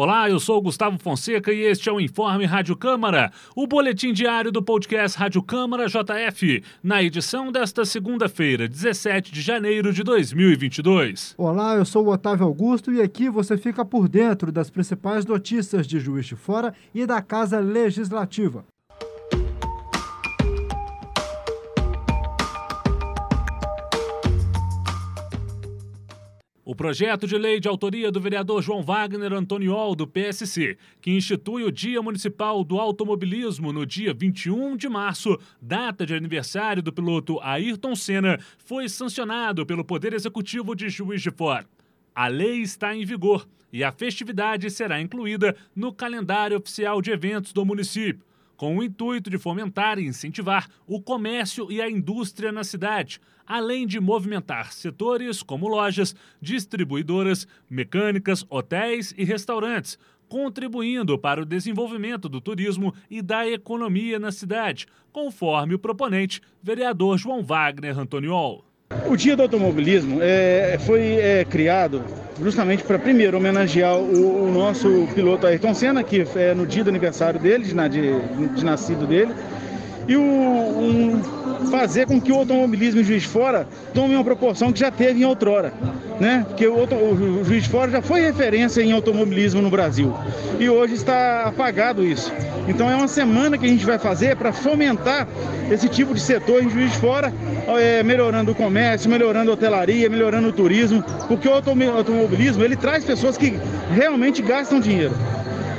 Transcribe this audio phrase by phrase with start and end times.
[0.00, 4.12] Olá, eu sou o Gustavo Fonseca e este é o Informe Rádio Câmara, o boletim
[4.12, 11.34] diário do podcast Rádio Câmara JF, na edição desta segunda-feira, 17 de janeiro de 2022.
[11.36, 15.84] Olá, eu sou o Otávio Augusto e aqui você fica por dentro das principais notícias
[15.84, 18.64] de Juiz de Fora e da Casa Legislativa.
[26.68, 31.64] O projeto de lei de autoria do vereador João Wagner Antoniol, do PSC, que institui
[31.64, 37.40] o Dia Municipal do Automobilismo no dia 21 de março, data de aniversário do piloto
[37.40, 41.64] Ayrton Senna, foi sancionado pelo Poder Executivo de Juiz de Fora.
[42.14, 47.50] A lei está em vigor e a festividade será incluída no calendário oficial de eventos
[47.50, 48.27] do município
[48.58, 53.86] com o intuito de fomentar e incentivar o comércio e a indústria na cidade, além
[53.86, 59.96] de movimentar setores como lojas, distribuidoras, mecânicas, hotéis e restaurantes,
[60.28, 67.16] contribuindo para o desenvolvimento do turismo e da economia na cidade, conforme o proponente, vereador
[67.16, 68.67] João Wagner Antoniol.
[69.06, 72.02] O Dia do Automobilismo é, foi é, criado
[72.40, 76.88] justamente para, primeiro, homenagear o, o, nosso piloto Ayrton Senna, que é no dia do
[76.88, 79.34] aniversário dele, de, de, de nascido dele,
[80.06, 81.22] e o, um,
[81.70, 85.24] fazer com que o automobilismo em Juiz Fora tome uma proporção que já teve em
[85.24, 85.70] outrora.
[86.20, 86.44] Né?
[86.48, 90.12] Porque o, o, o Juiz de Fora já foi referência em automobilismo no Brasil
[90.58, 92.32] e hoje está apagado isso.
[92.66, 95.28] Então é uma semana que a gente vai fazer para fomentar
[95.70, 97.32] esse tipo de setor em Juiz de Fora,
[97.78, 103.04] é, melhorando o comércio, melhorando a hotelaria, melhorando o turismo, porque o automobilismo ele traz
[103.04, 103.58] pessoas que
[103.94, 105.14] realmente gastam dinheiro.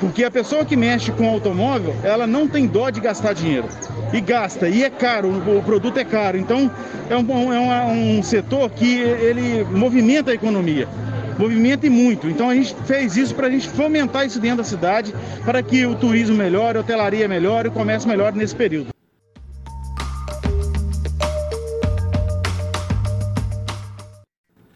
[0.00, 3.68] Porque a pessoa que mexe com automóvel, ela não tem dó de gastar dinheiro
[4.14, 6.38] e gasta, e é caro, o produto é caro.
[6.38, 6.70] Então
[7.10, 10.88] é um, é um setor que ele movimenta a economia.
[11.36, 12.28] Movimenta e muito.
[12.28, 15.12] Então a gente fez isso para a gente fomentar isso dentro da cidade,
[15.44, 18.93] para que o turismo melhore, a hotelaria melhore, o comércio melhore nesse período.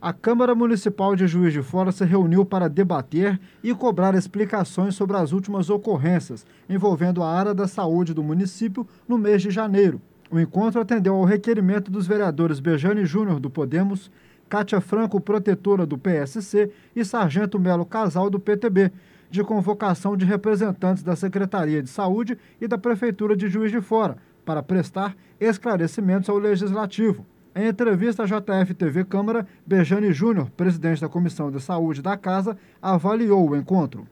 [0.08, 5.18] A Câmara Municipal de Juiz de Fora se reuniu para debater e cobrar explicações sobre
[5.18, 10.00] as últimas ocorrências envolvendo a área da saúde do município no mês de janeiro.
[10.30, 14.10] O encontro atendeu ao requerimento dos vereadores Bejane Júnior, do Podemos,
[14.48, 18.90] Cátia Franco, protetora do PSC, e Sargento Melo Casal, do PTB,
[19.30, 24.16] de convocação de representantes da Secretaria de Saúde e da Prefeitura de Juiz de Fora,
[24.42, 27.26] para prestar esclarecimentos ao Legislativo.
[27.54, 33.50] Em entrevista à JF-TV Câmara, Bejane Júnior, presidente da Comissão de Saúde da Casa, avaliou
[33.50, 34.06] o encontro.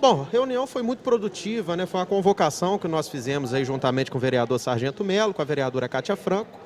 [0.00, 1.86] Bom, a reunião foi muito produtiva, né?
[1.86, 5.44] Foi uma convocação que nós fizemos aí juntamente com o vereador Sargento Melo, com a
[5.44, 6.58] vereadora Cátia Franco,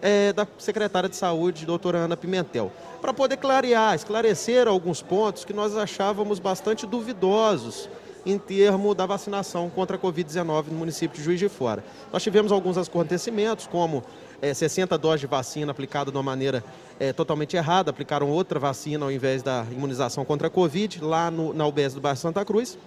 [0.00, 5.52] é, da secretária de Saúde, doutora Ana Pimentel, para poder clarear, esclarecer alguns pontos que
[5.52, 7.88] nós achávamos bastante duvidosos
[8.24, 11.84] em termos da vacinação contra a Covid-19 no município de Juiz de Fora.
[12.12, 14.02] Nós tivemos alguns acontecimentos, como
[14.40, 16.64] é, 60 doses de vacina aplicada de uma maneira
[16.98, 21.52] é, totalmente errada, aplicaram outra vacina ao invés da imunização contra a Covid, lá no,
[21.52, 22.78] na UBS do bairro Santa Cruz.